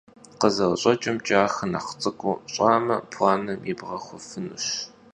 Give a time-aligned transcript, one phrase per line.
[0.39, 4.65] Khızerış'eç'ımç'e, axer nexh ts'ık'uu ş'ame, planım yibğexuefınuş.